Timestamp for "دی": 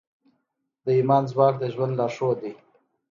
2.43-2.53